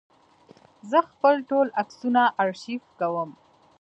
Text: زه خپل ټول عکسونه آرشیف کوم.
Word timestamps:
زه 0.89 0.99
خپل 1.09 1.35
ټول 1.49 1.67
عکسونه 1.81 2.21
آرشیف 2.43 2.83
کوم. 2.99 3.29